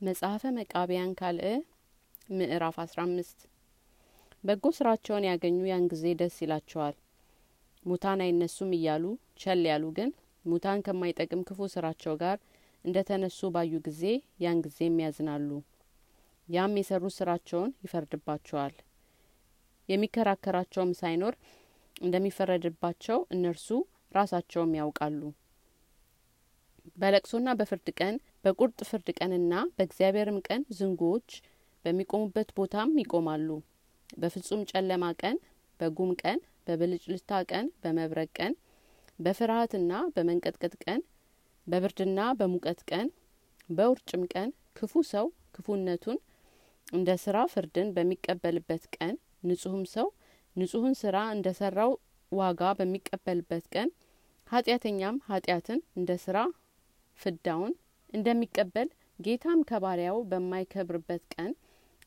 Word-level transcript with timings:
መጽሐፈ 0.00 0.42
መቃቢያን 0.56 1.12
ካልዕ 1.18 1.44
ምዕራፍ 2.30 2.76
አስራ 2.82 2.98
አምስት። 3.06 3.38
በጎ 4.44 4.64
ስራቸውን 4.76 5.26
ያገኙ 5.28 5.60
ያን 5.68 5.84
ጊዜ 5.92 6.04
ደስ 6.20 6.34
ይላቸዋል። 6.42 6.96
ሙታን 7.84 8.22
አይነሱም 8.24 8.72
እያሉ 8.76 9.04
ቸል 9.40 9.62
ያሉ 9.70 9.84
ግን 9.98 10.10
ሙታን 10.44 10.82
ከማይጠቅም 10.86 11.44
ክፉ 11.48 11.68
ስራቸው 11.74 12.16
ጋር 12.22 12.36
እንደ 12.84 13.04
ተነሱ 13.08 13.50
ባዩ 13.54 13.80
ጊዜ 13.86 14.02
ያን 14.44 14.60
ጊዜም 14.66 15.00
ያዝናሉ። 15.04 15.48
ያም 16.48 16.76
የሰሩት 16.80 17.16
ስራቸውን 17.18 17.72
ይፈርድባቸዋል። 17.84 18.74
የሚከራከራቸውም 19.88 20.92
ሳይኖር 21.00 21.34
እንደሚፈረድባቸው 22.02 23.18
እነርሱ 23.34 23.68
ራሳቸውም 24.14 24.78
ያውቃሉ። 24.80 25.22
በለቅሶና 26.98 27.48
በፍርድ 27.58 27.88
ቀን 27.98 28.14
በቁርጥ 28.46 28.78
ፍርድ 28.88 29.08
ቀንና 29.18 29.54
በእግዚአብሔርም 29.76 30.38
ቀን 30.48 30.62
ዝንጉዎች 30.78 31.30
በሚቆሙበት 31.84 32.48
ቦታም 32.58 32.90
ይቆማሉ። 33.00 33.48
በፍጹም 34.16 34.60
ጨለማ 34.70 35.04
ቀን 35.22 35.36
በጉም 35.80 36.10
ቀን 36.22 36.38
በብልጭልጭታ 36.66 37.40
ቀን 37.50 37.66
በመብረቅ 37.82 38.30
ቀን 38.38 38.52
በፍርሀትና 39.18 39.92
በመንቀጥቀጥ 40.14 40.74
ቀን 40.84 41.00
በብርድና 41.66 42.20
በሙቀት 42.38 42.80
ቀን 42.90 43.06
በውርጭም 43.68 44.24
ቀን 44.34 44.48
ክፉ 44.78 45.02
ሰው 45.10 45.26
ክፉነቱን 45.54 46.18
እንደ 46.88 47.10
ስራ 47.22 47.36
ፍርድን 47.52 47.88
በሚቀበልበት 47.96 48.84
ቀን 48.96 49.14
ንጹህም 49.48 49.84
ሰው 49.94 50.06
ንጹህን 50.56 50.94
ስራ 51.00 51.16
እንደ 51.34 51.48
ሰራው 51.60 51.92
ዋጋ 52.32 52.70
በሚቀበልበት 52.78 53.64
ቀን 53.74 53.88
ኃጢአተኛም 54.50 55.16
ኃጢአትን 55.28 55.80
እንደ 55.98 56.12
ስራ 56.24 56.38
ፍዳውን 57.18 57.74
እንደሚቀበል 58.12 58.88
ጌታም 59.18 59.60
ከባሪያው 59.70 60.18
በማይከብርበት 60.30 61.22
ቀን 61.34 61.52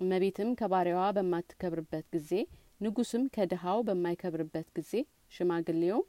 እመቤትም 0.00 0.50
ከባሪያዋ 0.60 1.04
በማትከብርበት 1.16 2.06
ጊዜ 2.14 2.32
ንጉስም 2.80 3.24
ከድሀው 3.36 3.78
በማይከብርበት 3.88 4.68
ጊዜ 4.76 4.92
ሽማግሌውም 5.32 6.04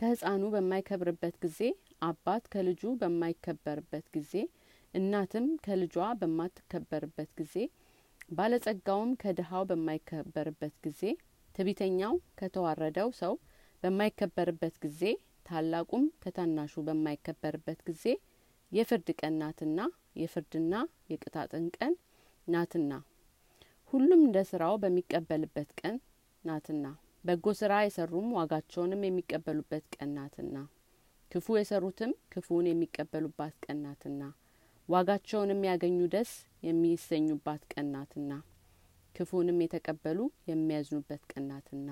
ከህፃኑ 0.00 0.42
በማይከብርበት 0.54 1.34
ጊዜ 1.44 1.60
አባት 2.08 2.44
ከልጁ 2.52 2.82
በማይከበርበት 3.02 4.06
ጊዜ 4.16 4.32
እናትም 4.94 5.46
ከልጇ 5.64 5.96
በማትከበርበት 6.20 7.30
ጊዜ 7.40 7.54
ባለጸጋውም 8.36 9.10
ከድሀው 9.22 9.64
በማይከበርበት 9.70 10.74
ጊዜ 10.86 11.02
ትቢተኛው 11.54 12.14
ከተዋረደው 12.40 13.10
ሰው 13.20 13.34
በማይከበርበት 13.82 14.74
ጊዜ 14.84 15.02
ታላቁም 15.46 16.04
ከታናሹ 16.22 16.74
በማይከበርበት 16.88 17.80
ጊዜ 17.88 18.04
የፍርድ 18.72 19.08
ቀን 19.20 19.34
ናትና 19.40 19.80
የፍርድና 20.16 20.74
የቅጣጥን 21.10 21.66
ቀን 21.76 21.92
ናትና። 22.46 22.92
ሁሉም 23.92 24.20
እንደ 24.26 24.38
ስራው 24.50 24.74
በሚቀበልበት 24.82 25.68
ቀን 25.80 25.96
ናትና። 26.44 26.86
በጎ 27.24 27.52
ስራ 27.60 27.74
የሰሩም 27.84 28.28
ዋጋቸውንም 28.38 29.04
የሚቀበሉበት 29.06 29.84
ቀን 29.94 30.10
ናትና። 30.16 30.56
ክፉ 31.30 31.56
የሰሩትም 31.58 32.12
ክፉውን 32.32 32.66
የሚቀበሉባት 32.70 33.54
ቀን 33.64 33.78
ናትና። 33.84 34.22
ዋጋቸውንም 34.88 35.62
ያገኙ 35.68 35.98
ደስ 36.14 36.32
የሚሰኙባት 36.62 37.62
ቀን 37.72 37.88
ናትና። 37.94 38.32
ክፉንም 39.14 39.58
የተቀበሉ 39.64 40.18
የሚያዝኑበት 40.50 41.22
ቀን 41.32 41.44
ናትና። 41.50 41.88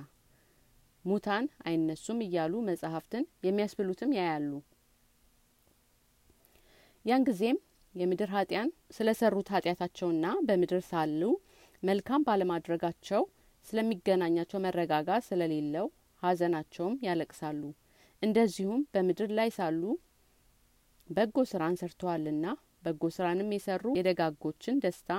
ሙታን 1.04 1.46
አይነሱም 1.66 2.20
እያሉ 2.26 2.54
መጽሐፍትን 2.68 3.24
የሚያስብሉትም 3.46 4.14
ያያሉ 4.18 4.52
ያን 7.04 7.24
ጊዜም 7.26 7.58
የምድር 7.94 8.30
ኃጢያን 8.34 8.68
ስለ 8.96 9.08
ሰሩት 9.18 9.48
ኃጢአታቸውና 9.54 10.26
በምድር 10.46 10.80
ሳሉ 10.88 11.20
መልካም 11.82 12.24
ባለማድረጋቸው 12.26 13.22
ስለሚገናኛቸው 13.66 14.58
መረጋጋት 14.64 15.22
ስለሌለው 15.28 15.86
ሀዘናቸውም 16.22 16.94
ያለቅሳሉ። 17.06 17.62
እንደዚሁም 18.22 18.80
በምድር 18.94 19.30
ላይ 19.38 19.48
ሳሉ 19.56 19.82
በጎ 21.08 21.36
ስራን 21.50 21.78
ሰርተዋልና 21.80 22.46
በጎ 22.84 23.10
ስራንም 23.16 23.50
የሰሩ 23.54 23.84
የደጋጎችን 23.98 24.80
ደስታ 24.84 25.10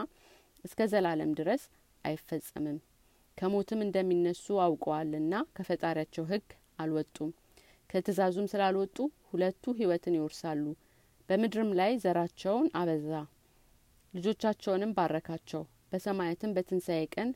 እስከ 0.65 0.87
ዘላለም 0.91 1.31
ድረስ 1.39 1.63
አይፈጸምም። 2.05 2.77
ከሞትም 3.37 3.79
እንደሚነሱ 3.85 4.45
አውቀዋልና 4.65 5.35
ከፈጣሪያቸው 5.57 6.25
ህግ 6.31 6.47
አልወጡም። 6.79 7.31
ከትእዛዙም 7.89 8.49
ስላልወጡ 8.51 8.97
ሁለቱ 9.31 9.73
ህይወትን 9.79 10.17
ይወርሳሉ 10.17 10.63
በምድርም 11.29 11.71
ላይ 11.79 11.91
ዘራቸውን 12.03 12.67
አበዛ። 12.79 13.11
ልጆቻቸውንም 14.13 14.91
ባረካቸው። 14.97 15.63
በሰማያትም 15.91 16.53
በትንሣኤ 16.55 17.03
ቀን 17.15 17.29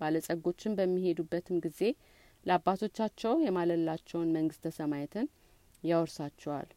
ባለጸጎችን 0.00 0.76
በሚሄዱበትም 0.78 1.58
ጊዜ 1.64 1.80
ለአባቶቻቸው 2.46 3.34
የማለላቸውን 3.44 4.32
መንግስተ 4.36 4.72
ሰማያትን 4.78 5.26
ያወርሳቸዋል። 5.82 6.68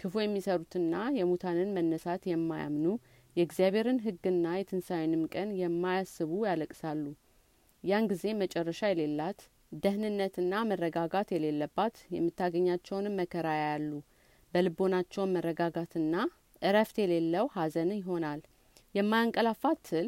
ክፉ 0.00 0.14
የሚሰሩትና 0.22 0.94
የሙታንን 1.16 1.74
መነሳት 1.76 2.22
የማያምኑ 2.30 2.86
የእግዚአብሔርን 3.36 3.98
ህግና 4.04 4.46
የትንሣኤንም 4.56 5.24
ቀን 5.34 5.50
የማያስቡ 5.60 6.30
ያለቅሳሉ። 6.48 7.04
ያን 7.84 8.08
ጊዜ 8.10 8.24
መጨረሻ 8.40 8.80
የሌላት 8.90 9.40
ደህንነትና 9.82 10.54
መረጋጋት 10.70 11.28
የሌለባት 11.34 11.96
የምታገኛቸውንም 12.14 13.18
መከራ 13.20 13.48
ያያሉ 13.58 13.90
በልቦናቸውን 14.54 15.34
መረጋጋትና 15.36 16.14
እረፍት 16.62 16.96
የሌለው 17.02 17.46
ሀዘን 17.54 17.90
ይሆናል። 17.98 18.40
የማያንቀላፋ 18.94 19.72
ትል 19.86 20.06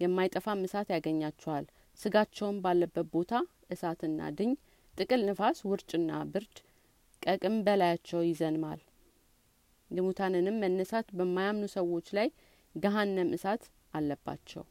የማይጠፋም 0.00 0.62
እሳት 0.66 0.88
ያገኛቸዋል። 0.94 1.66
ስጋቸውን 1.98 2.56
ባለበት 2.64 3.06
ቦታ 3.14 3.32
እሳትና 3.70 4.30
ድኝ 4.38 4.52
ጥቅል 4.94 5.20
ንፋስ 5.28 5.58
ውርጭና 5.68 6.10
ብርድ 6.32 6.56
ቀቅም 7.22 7.56
በላያቸው 7.66 8.20
ይዘንማል። 8.28 8.80
የሙታንንም 9.90 10.60
መነሳት 10.62 11.08
በማያምኑ 11.18 11.64
ሰዎች 11.76 12.06
ላይ 12.18 12.28
ገሀነም 12.74 13.32
እሳት 13.36 13.64
አለባቸው 13.94 14.62